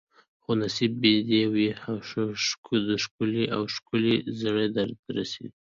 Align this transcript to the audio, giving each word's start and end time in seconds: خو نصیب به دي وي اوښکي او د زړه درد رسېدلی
خو 0.43 0.51
نصیب 0.61 0.91
به 1.01 1.11
دي 1.29 1.41
وي 1.53 1.69
اوښکي 1.87 3.43
او 3.55 3.61
د 4.05 4.05
زړه 4.41 4.65
درد 4.75 4.99
رسېدلی 5.17 5.51